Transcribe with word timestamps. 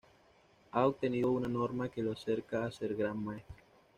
Ha 0.71 0.87
obtenido 0.87 1.29
una 1.31 1.47
norma 1.47 1.89
que 1.91 2.01
lo 2.01 2.13
acerca 2.13 2.65
a 2.65 2.71
ser 2.71 2.95
Gran 2.95 3.23
Maestro. 3.23 3.63